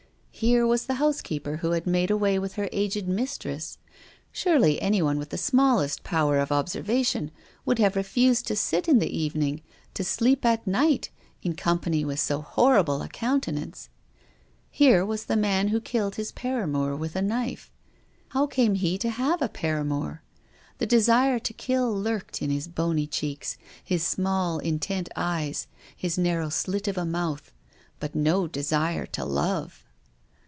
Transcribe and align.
Here 0.33 0.65
was 0.65 0.87
the 0.87 0.95
housekeeper 0.95 1.57
who 1.57 1.69
had 1.71 1.85
made 1.85 2.09
away 2.09 2.39
with 2.39 2.53
her 2.53 2.67
aged 2.71 3.07
mistress. 3.07 3.77
Surely 4.31 4.81
any 4.81 4.99
one 4.99 5.19
with 5.19 5.29
the 5.29 5.37
smallest 5.37 6.01
power 6.03 6.39
of 6.39 6.51
observation 6.51 7.29
would 7.63 7.77
have 7.77 7.95
refused 7.95 8.47
to 8.47 8.55
sit 8.55 8.87
in 8.89 8.97
the 8.97 9.15
evening, 9.15 9.61
to 9.93 10.03
sleep 10.03 10.43
at 10.43 10.65
night, 10.65 11.11
in 11.43 11.53
company 11.55 12.03
with 12.03 12.19
so 12.19 12.41
horrible 12.41 13.03
a 13.03 13.07
countenance. 13.07 13.89
Here 14.71 15.05
was 15.05 15.25
the 15.25 15.35
man 15.35 15.67
who 15.67 15.79
killed 15.79 16.15
his 16.15 16.31
paramour 16.31 16.95
with 16.95 17.15
a 17.15 17.21
knife. 17.21 17.71
How 18.29 18.47
came 18.47 18.73
he 18.73 18.97
to 18.97 19.11
have 19.11 19.43
a 19.43 19.49
paramour? 19.49 20.23
The 20.79 20.87
desire 20.87 21.37
to 21.37 21.53
kill 21.53 21.93
lurked 21.93 22.41
in 22.41 22.49
his 22.49 22.67
bony 22.67 23.05
cheeks, 23.05 23.57
his 23.83 24.03
small, 24.03 24.57
intent 24.57 25.07
eyes, 25.15 25.67
his 25.95 26.17
narrow 26.17 26.49
slit 26.49 26.87
of 26.87 26.97
a 26.97 27.05
mouth, 27.05 27.53
but 27.99 28.15
no 28.15 28.47
desire 28.47 29.05
to 29.05 29.23
love. 29.23 29.85